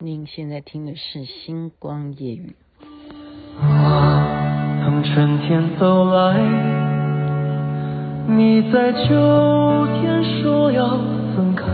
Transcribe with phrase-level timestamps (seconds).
[0.00, 2.54] 您现在听的是《星光夜语》。
[3.60, 6.38] 我从春天走来，
[8.28, 10.96] 你在秋天说要
[11.34, 11.66] 分开，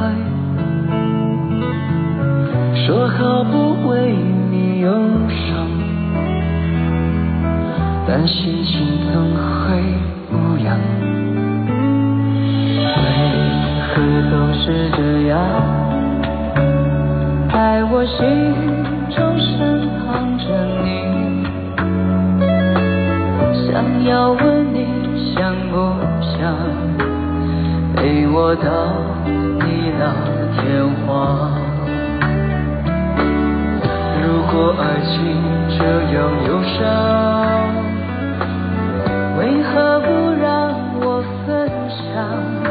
[2.86, 4.16] 说好不为
[4.50, 4.90] 你忧
[5.28, 5.68] 伤，
[8.08, 9.82] 但心情怎会
[10.30, 10.78] 不一样？
[12.96, 13.04] 为
[13.84, 14.00] 何
[14.30, 15.83] 都是这样？
[17.54, 18.18] 在我心
[19.14, 20.44] 中身旁着
[20.82, 21.46] 你，
[23.54, 23.70] 想
[24.04, 24.76] 要问你
[25.32, 25.72] 想不
[26.20, 26.34] 想
[27.94, 28.66] 陪我到
[29.60, 29.64] 地
[30.00, 30.02] 老
[30.56, 31.06] 天荒？
[34.20, 35.14] 如果爱情
[35.78, 35.78] 这
[36.12, 36.16] 样
[36.48, 36.82] 忧伤，
[39.38, 40.06] 为何不
[40.42, 42.63] 让我分享？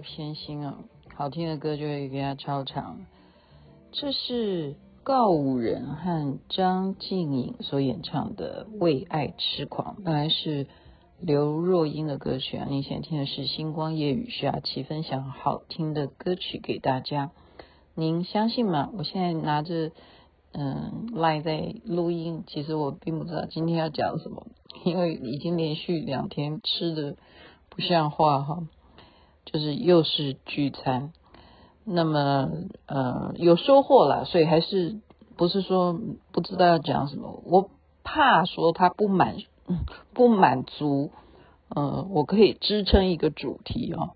[0.00, 0.78] 偏心啊，
[1.14, 3.06] 好听的歌就会给他超长。
[3.92, 10.66] 这是告五人和张静颖所演唱的《为爱痴狂》，本来是
[11.20, 12.66] 刘若英的歌曲啊。
[12.68, 17.30] 你现在听的是《星光夜雨》，徐雅琪分享好听的歌曲给大家。
[17.94, 18.90] 您相信吗？
[18.96, 19.90] 我现在拿着
[20.52, 24.46] 嗯赖在录音，其实我并不知道今天要讲什么，
[24.84, 27.16] 因为已经连续两天吃的
[27.70, 28.68] 不像话哈。
[29.50, 31.10] 就是又是聚餐，
[31.84, 32.50] 那么
[32.84, 35.00] 呃有收获了，所以还是
[35.38, 35.98] 不是说
[36.32, 37.42] 不知道要讲什么？
[37.46, 37.70] 我
[38.04, 39.36] 怕说他不满
[40.12, 41.12] 不满足，
[41.70, 44.10] 呃，我可以支撑一个主题哦。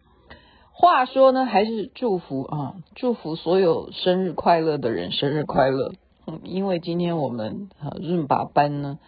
[0.70, 5.92] 话说呢，还是祝福啊，祝福所有生日快乐的人生日快乐。
[6.26, 8.98] 嗯，因为今天我们啊润拔班呢，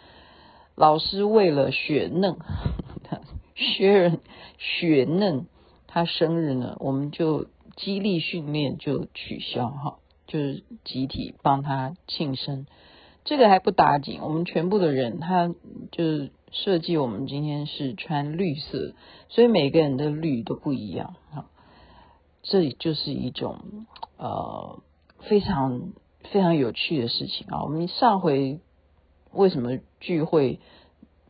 [0.74, 2.38] 老师为了雪嫩，
[3.54, 4.20] 学人
[4.56, 5.46] 雪嫩。
[5.94, 7.46] 他生日呢，我们就
[7.76, 12.66] 激励训练就取消哈，就是集体帮他庆生。
[13.24, 15.54] 这个还不打紧，我们全部的人他
[15.92, 18.94] 就是设计，我们今天是穿绿色，
[19.28, 21.46] 所以每个人的绿都不一样哈。
[22.42, 24.82] 这里就是一种呃
[25.20, 25.92] 非常
[26.24, 27.62] 非常有趣的事情啊。
[27.62, 28.58] 我们上回
[29.30, 30.58] 为什么聚会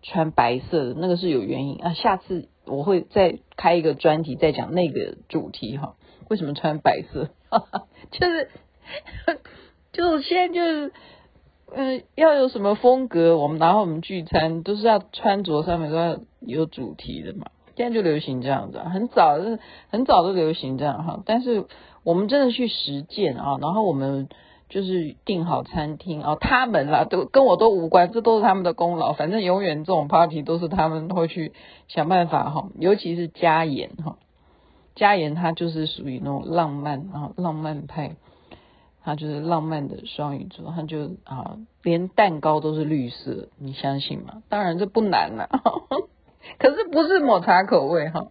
[0.01, 0.95] 穿白色的？
[0.95, 1.93] 那个是有原因啊。
[1.93, 2.49] 下次。
[2.67, 5.95] 我会再开一个专题，再讲那个主题哈。
[6.29, 7.31] 为什么穿白色？
[8.11, 8.51] 就是，
[9.93, 10.93] 就是现在就是，
[11.75, 17.47] 嗯，要有什么风格，我们然后我们聚餐都是要穿着上面都要有主题的嘛。
[17.77, 19.59] 现在就流行这样子，很早是
[19.91, 21.23] 很早都流行这样哈。
[21.27, 21.67] 但是
[22.03, 24.29] 我们真的去实践啊，然后我们。
[24.75, 29.13] 就是订好餐厅哦，他们啦都跟我都无关，这都是他们的功劳。
[29.13, 31.53] 反正永远这种 party 都是他们会去
[31.87, 34.17] 想办法哈，尤其是佳妍哈，
[34.97, 38.17] 佳妍她就是属于那种浪漫啊，浪漫派，
[39.05, 44.43] 他就是浪漫的双鱼座，他就啊连蛋糕都是绿色，你相信吗？
[44.49, 45.49] 当然这不难啦，
[46.59, 48.27] 可是不是抹茶口味哈。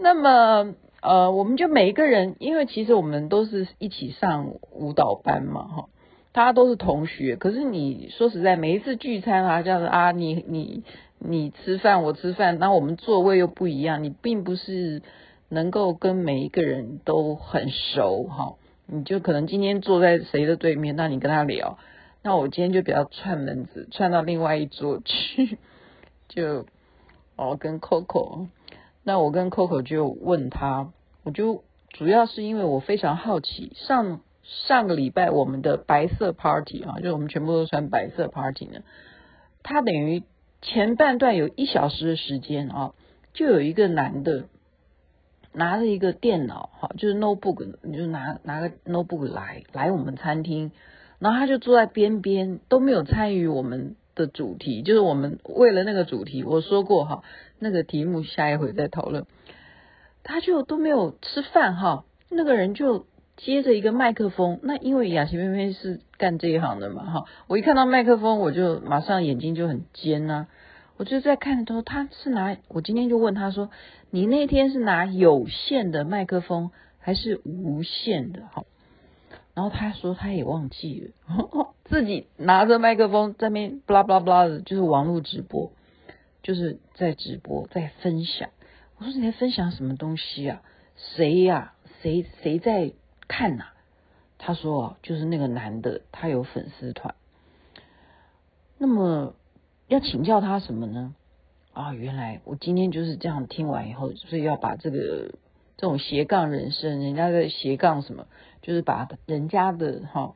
[0.00, 0.74] 那么。
[1.04, 5.88] 呃，我们就每一个人，因为其实我们都是一起上舞蹈班嘛，哈，
[6.32, 7.36] 大家都是同学。
[7.36, 10.82] 可是你说实在，每一次聚餐啊，这样子啊，你你
[11.18, 15.02] 你吃饭，我吃饭，那我们座位又不一样，你并不是
[15.50, 18.54] 能够跟每一个人都很熟，哈。
[18.86, 21.76] 你就可能今天坐在谁的对面，那你跟他聊，
[22.22, 25.58] 那我今天就比较串门子，串到另外一桌去，
[26.28, 26.64] 就
[27.36, 28.46] 哦跟 Coco。
[29.04, 30.90] 那我跟 Coco 就问他，
[31.22, 38.80] 我就主要是因为我非常好奇，上上个礼拜我们的白色 party 啊，就是我们全部都穿白色 party 呢，
[39.62, 40.22] 他等于
[40.62, 42.92] 前半段有一小时的时间啊，
[43.34, 44.44] 就有一个男的
[45.52, 50.72] 拿着一个电脑，哈，就是 notebook，你就拿拿个 notebook 来来我们餐厅，
[51.18, 57.22] 然后他就坐在边边都没有参与我们的主题，就是我们为了那个主题，我说过哈，
[57.58, 59.26] 那个题目下一回再讨论。
[60.22, 63.06] 他就都没有吃饭哈，那个人就
[63.36, 70.46] 接着一个麦克风，那因为雅琪妹妹是干这一行的嘛哈，我一看到麦克风，我就马上眼睛就很尖呐、
[70.96, 73.68] 我就在看的时候，他是拿，我今天就问他说，
[74.10, 78.64] 你那天是拿有线的麦克风还是无线的哈？
[79.54, 85.70] 然后他说他也忘记了， 自己拿着麦克风在那边巴拉巴拉巴拉的，就是网络直播，
[86.42, 88.50] 就是在直播在分享。
[88.98, 90.62] 我说你在分享什么东西啊？
[90.96, 91.74] 谁呀、啊？
[92.02, 92.92] 谁谁在
[93.28, 93.74] 看呐、啊？
[94.38, 97.14] 他说就是那个男的，他有粉丝团。
[98.76, 99.34] 那么
[99.86, 101.14] 要请教他什么呢？
[101.72, 105.32] 啊，原来我今天就是这样听完以后，所以要把这个
[105.76, 108.26] 这种斜杠人生，人家在斜杠什么？
[108.64, 110.34] 就是把人家的哈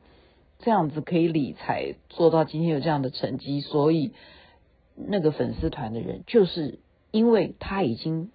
[0.59, 4.13] 这样子可以理财做到今天有这样的成绩，所以
[4.95, 6.77] 那个粉丝团的人就是
[7.09, 8.29] 因为他已经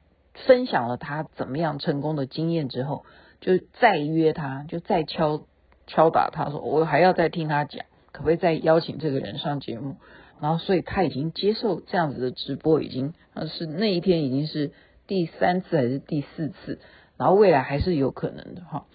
[0.47, 3.05] 分享了他怎么样成功的经验之后，
[3.41, 5.47] 就再约他，就再敲
[5.87, 9.97] 敲打他说，我还要再听他讲，可不可以再邀请这个人上节目？
[10.41, 13.15] 然后所以他已经接受这样子的直播，已经
[13.49, 14.73] 是那一天已经是
[15.07, 16.81] 第三次还是第四次，
[17.17, 18.87] 然后未来还是有可能的哈。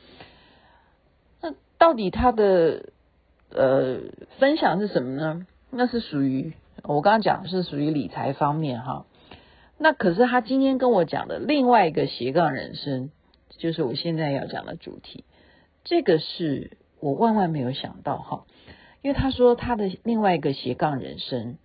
[1.79, 2.91] 到底他的
[3.49, 4.01] 呃
[4.37, 5.47] 分享是什么呢？
[5.71, 6.53] 那是属于
[6.83, 9.07] 我刚刚讲是属于理财方面哈。
[9.77, 13.09] 那可是他今天跟我讲的另外一个斜杠人生，
[13.57, 15.23] 就是我现在要讲的主题。
[15.83, 18.45] 这个是我万万没有想到哈，
[19.01, 21.57] 因为他说他的另外一个斜杠人生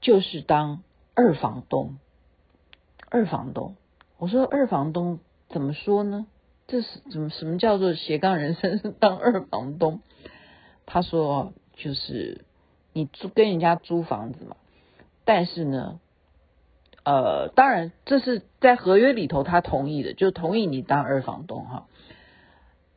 [0.00, 0.82] 就是当
[1.14, 1.98] 二房东。
[3.12, 3.74] 二房东，
[4.18, 5.18] 我说二房东
[5.48, 6.26] 怎么说呢？
[6.70, 8.94] 这是怎么什么叫做斜杠人生？
[9.00, 10.02] 当二房东？
[10.86, 12.44] 他说就是
[12.92, 14.56] 你租跟人家租房子嘛，
[15.24, 15.98] 但是呢，
[17.04, 21.86] 呃，当然这是在合约里头他同意的，就同意你当二房东哈。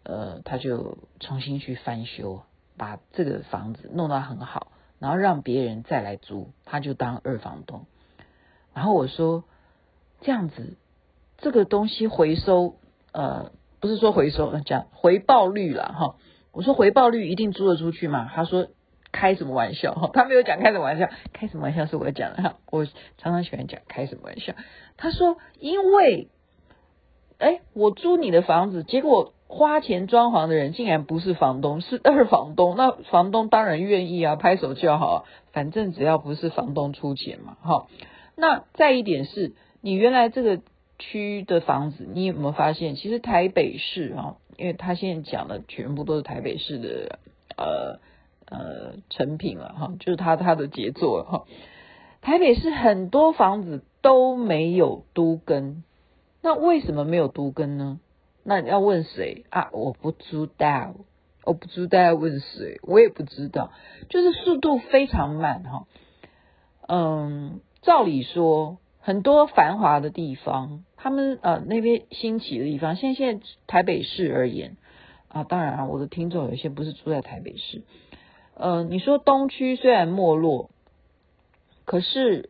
[0.04, 2.44] 呃，他就重新去翻修，
[2.78, 7.88] 把这个房子弄得很好，然后让别人再来租，他就当二房东。
[8.76, 9.44] 然后我说
[10.22, 10.78] 这样子，
[11.38, 12.76] 这个东西回收，
[13.14, 13.52] 呃。
[13.84, 16.16] 不是说回收，讲回报率了哈。
[16.54, 18.32] 我说回报率一定租得出去吗？
[18.34, 18.68] 他说
[19.12, 22.56] 开什么玩笑哈，他没有讲开什么玩笑，开什么玩笑是我讲的哈。
[22.72, 24.54] 我常常喜欢讲开什么玩笑。
[24.96, 26.30] 他说因为，
[27.40, 32.78] 哎，我租你的房子，结果花钱装潢的人竟然不是房东，是 二房东。
[32.78, 37.88] 那房东当然愿意啊，拍手叫好啊，反正只要不是房东出钱嘛，哈。
[38.38, 39.52] 那再一点是
[39.82, 40.62] 你原来这个。
[41.04, 42.96] 区的房子，你有没有发现？
[42.96, 47.20] 其实台北市啊，因为他现在讲的全部都是台北市的
[47.58, 48.00] 呃
[48.46, 51.44] 呃成品了哈，就是他他的杰作哈。
[52.22, 55.84] 台北市很多房子都没有都更，
[56.42, 58.00] 那为什么没有都更呢？
[58.44, 59.70] 那要问谁啊？
[59.74, 60.96] 我不知道，
[61.44, 63.72] 我不知道要问谁，我也不知道，
[64.10, 65.86] 就是速度非常慢哈。
[66.88, 68.78] 嗯，照理说。
[69.06, 74.78] 很多繁华的地方，他们呃那边兴起的地方，现现在台北市而言
[75.28, 77.82] 啊，当然啊，我的听众有些不是住在台北市，
[78.54, 80.70] 呃，你说东区虽然没落，
[81.84, 82.50] 可是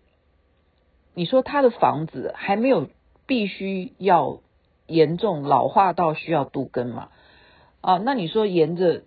[1.16, 2.90] 你说他的房子还没有
[3.26, 4.42] 必须要
[4.86, 7.10] 严重老化到需要都更嘛？
[7.82, 9.02] 啊，那你说沿着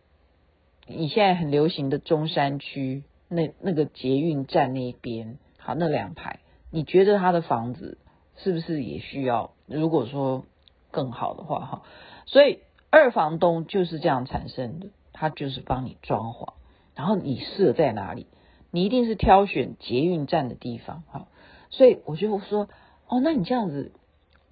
[0.89, 6.41] 你现在很流行的中山区那那个捷运站那边，好，那两排。
[6.73, 7.97] 你觉得他的房子
[8.37, 9.53] 是不是也需要？
[9.67, 10.45] 如果说
[10.91, 11.83] 更好的话，哈，
[12.27, 16.55] 所以二房东就是这样产生的，他就是帮你装潢，
[16.95, 18.27] 然后你设在哪里，
[18.71, 21.29] 你一定是挑选捷运站的地方，哈，
[21.71, 22.69] 所以我就说，
[23.09, 23.93] 哦，那你这样子，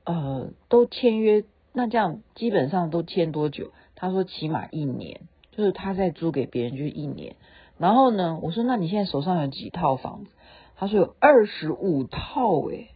[0.05, 3.71] 呃，都签约，那这样基本上都签多久？
[3.95, 5.23] 他说起码一年，
[5.53, 7.37] 就是他在租给别人就是一年，
[7.79, 10.31] 然后呢，我说那你现在手上有几套房子？
[10.76, 12.91] 他说有二十五套诶，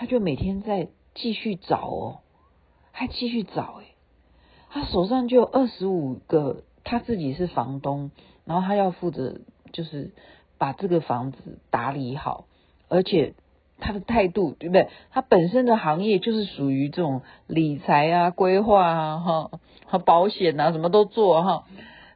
[0.00, 2.18] 他就每天在继续找哦，
[2.90, 3.94] 还继续找诶，
[4.70, 8.10] 他手上就有二十五个，他自己是房东，
[8.46, 9.42] 然后他要负责
[9.74, 10.12] 就是
[10.56, 12.46] 把这个房子打理好，
[12.88, 13.34] 而且
[13.78, 14.88] 他的态度对不对？
[15.10, 19.50] 他本身的行业就是属于这种理财啊、规划啊、哈
[19.84, 21.66] 和保险啊，什么都做哈。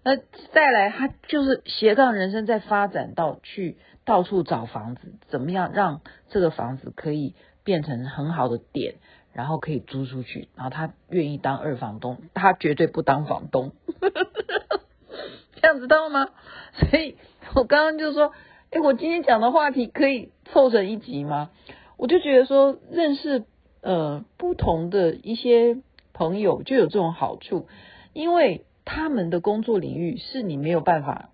[0.04, 3.76] 那再来，他就是斜杠人生，在发展到去
[4.06, 6.00] 到处找房子，怎么样让
[6.30, 8.96] 这个房子可以变成很好的点，
[9.32, 13.72] 然后可以租出去，然后他愿意当二房东，他绝对不当房东，
[15.60, 16.28] 这样知道吗？
[16.74, 17.16] 所以
[17.54, 18.32] 我刚刚就说，
[18.70, 21.50] 哎，我今天讲的话题可以凑成一集吗？
[21.96, 23.44] 我就觉得说，认识
[23.80, 25.78] 呃不同的一些
[26.12, 27.66] 朋友就有这种好处，
[28.12, 31.30] 因为他们的工作领域是你没有办法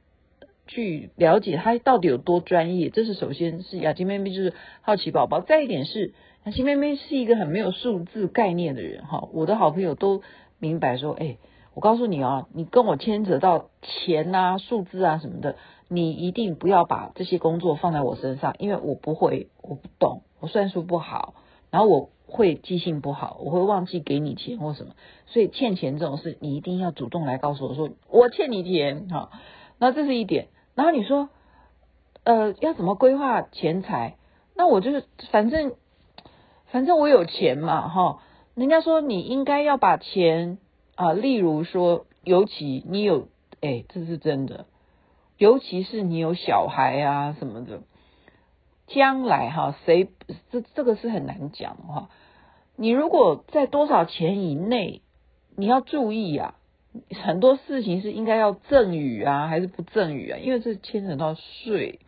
[0.70, 2.90] 去了解他到底有多专业。
[2.90, 9.28] 这是首先是雅琪妹妹就是好奇宝宝，再一点是雅琪妹妹是一个很没有数字概念的人哈。
[9.32, 10.22] 我的好朋友都
[10.60, 11.38] 明白说，哎，
[11.74, 15.56] 我告诉你啊，你跟我牵扯到钱啊、数字啊什么的。
[15.92, 21.34] 你一定不要把这些工作放在我身上，因为我不会，我不懂，我算术不好，
[21.72, 24.92] 然后我会记性不好，我会忘记给你钱或什么，
[25.26, 29.32] 所以欠钱这种事，你一定要主动来告诉我说我欠你钱，哈，
[29.80, 30.46] 那这是一点。
[30.80, 31.28] 然后你说，
[32.25, 34.16] 呃，要怎么规划钱财？
[34.54, 35.75] 那我就是反正
[36.72, 38.22] 反正我有钱嘛，哈，
[38.54, 40.56] 人家说你应该要把钱
[40.94, 43.28] 啊、例如说，尤其你有，
[43.60, 44.64] 哎，这是真的。
[45.37, 47.82] 尤其是你有小孩啊什么的，
[48.87, 50.08] 将来哈，谁
[50.50, 52.08] 这这个是很难讲哈。
[52.75, 55.02] 你如果在多少钱以内，
[55.56, 56.54] 你要注意啊，
[57.23, 60.38] 很多事情是应该要赠与啊，还是不赠与啊？
[60.38, 62.00] 因为这牵扯到税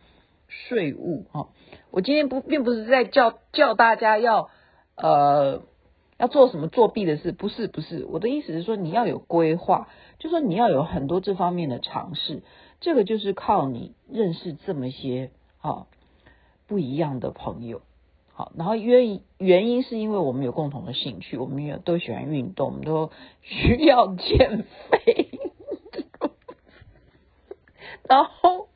[0.47, 1.49] 税务哈。
[1.91, 4.49] 我今天不并不是在叫叫大家要
[4.95, 5.61] 呃
[6.17, 8.05] 要做什么作弊的事，不是不是。
[8.05, 9.87] 我的意思是说，你要有规划，
[10.19, 12.43] 就说你要有很多这方面的尝试。
[12.81, 15.87] 这个就是靠你认识这么些啊
[16.67, 17.81] 不一样的朋友，
[18.35, 23.11] 好，然后原原因是因为我们有共同的兴趣，我们也都喜欢运动，我们都
[23.41, 25.29] 需要减肥，
[28.09, 28.67] 然后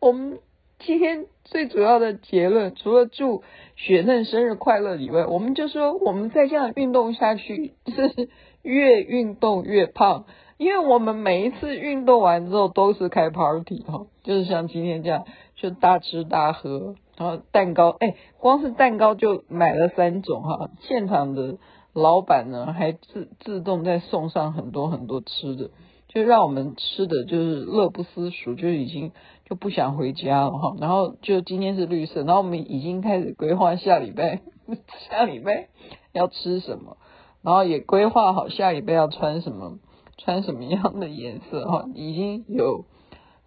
[0.00, 0.40] 我们
[0.78, 3.42] 今天最主要的结论，除了祝
[3.76, 8.30] 雪嫩生日快乐以外，我们就说我们再这样运动下去，是
[8.62, 10.24] 越运动越胖。
[10.56, 15.24] 因为我们每一次运动完之后都是开 party 哈，就是像今天这样，
[15.56, 21.58] 就大吃大喝，然后蛋糕，哎，光是蛋糕就买了三种哈，现场的
[21.92, 25.70] 老板呢还自自动再送上很多很多吃的，
[26.08, 29.12] 就让我们吃的就是乐不思蜀，就已经
[29.44, 30.76] 就不想回家了哈。
[30.80, 34.40] 然后就今天是绿色，然后我们已经开始规划下礼拜
[35.08, 35.68] 下礼拜
[36.12, 36.96] 要吃什么，
[37.42, 39.78] 然后也规划好下礼拜要穿什么。
[40.16, 41.86] 穿什么样的颜色哈？
[41.92, 42.84] 已经有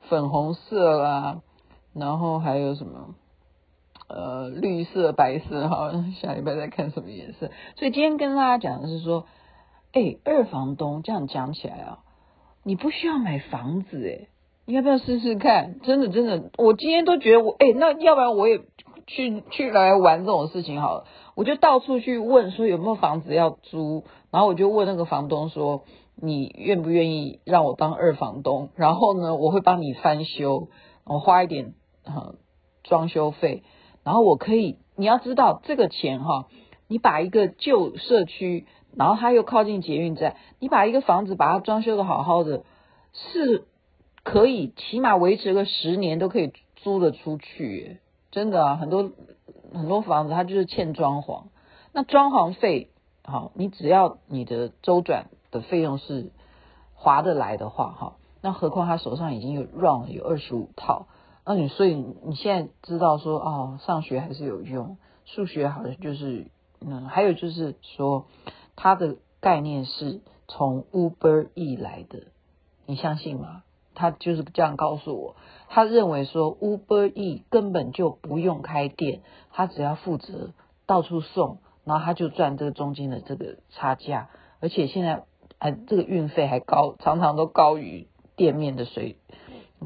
[0.09, 1.41] 粉红色啦，
[1.93, 3.15] 然后还有什么
[4.07, 5.91] 呃绿色、白色哈？
[6.21, 7.49] 下礼拜再看什么颜色。
[7.75, 9.25] 所以今天跟大家讲的是说，
[9.93, 11.99] 哎，二房东这样讲起来啊，
[12.63, 14.27] 你不需要买房子哎，
[14.65, 15.79] 你要不要试试看？
[15.81, 18.61] 真的真的，我今天都觉得我哎，那要不然我也
[19.05, 21.05] 去去来玩这种事情好了。
[21.35, 25.83] 我就到处去问说有没有房子要租，然后我就问那个房东说。
[26.19, 28.69] 你愿不愿意让我当二房东？
[28.75, 30.67] 然后呢，我会帮你翻修，
[31.05, 32.33] 我花一点哈
[32.81, 33.61] 装修费。
[34.07, 36.47] 然后我可以，你要知道这个钱哈，
[36.87, 42.63] 你把一个旧社区，然后它又靠近捷运站，你把一个房子把它装修的好好的，
[43.11, 43.65] 是
[44.23, 47.99] 可以起码维持个十年都可以租得出去。
[48.31, 49.11] 真的啊，很多
[49.73, 51.47] 很多房子它就是欠装潢，
[51.91, 52.91] 那装潢费
[53.25, 55.25] 好，你只要你的周转。
[55.49, 56.33] 的费用是
[56.93, 61.07] 划得来的话，哈，那何况他手上已经有 run 了有二十五套，
[61.47, 66.47] 那你所以你现在知道说哦，上学还是有用，数学好像就是
[66.81, 68.25] 嗯，还有就是说
[68.75, 72.23] 他的概念是从 Uber E 来的，
[72.85, 73.63] 你相信吗？
[73.95, 75.35] 他就是这样告诉我，
[75.69, 80.51] 他认为说 Uber E 根本就不用开店，他只要负责
[80.85, 85.23] 到处送，然后他就赚这个中间的这个差价，而且现在。
[85.59, 89.17] 还，这个运费还高，常常都高于店面的水，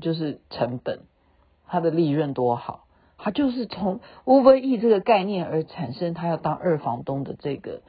[0.02, 1.04] 就是成本，
[1.72, 2.84] 他的利润多好，
[3.18, 7.82] 他就是从 Uber E 这个概念而产生，他要当二房东的这个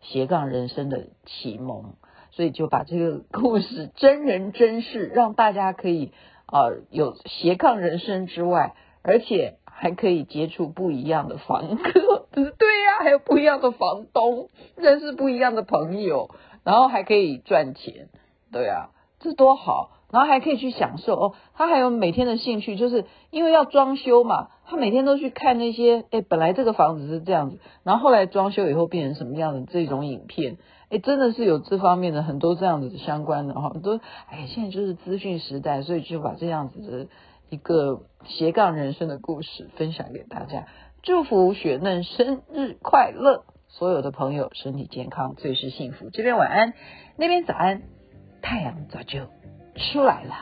[0.00, 1.96] 斜杠人生的启蒙，
[2.30, 6.12] 所以就把这个故事真人真事，让大家可以
[6.46, 16.30] 啊、有斜杠人生之外，而且还可以接触不一样的房客，对呀、还有不一样的房东，认识不一样的朋友。
[16.64, 18.08] 然后还可以赚钱，
[18.50, 18.90] 对啊，
[19.20, 19.90] 这多好！
[20.10, 21.34] 然后还可以去享受哦。
[21.54, 30.56] 他还有每天的兴趣，就是因为要装修嘛，他每天都去看那些，哎，本来这个房子是这样子，然后后来装修以后变成什么样的这种影片，
[30.90, 33.98] 哎，真的是有这方面的很多这样子相关的哈，都
[34.30, 37.06] 哎，现在就是资讯时代，所以就把这样子的
[37.50, 40.66] 一个斜杠人生的故事分享给大家。
[41.02, 43.44] 祝福雪嫩生日快乐！
[43.68, 46.10] 所有的朋友身体健康，最是幸福。
[46.10, 46.72] 这边晚安，
[47.16, 47.82] 那边早安，
[48.42, 49.26] 太阳早就
[49.78, 50.34] 出来了。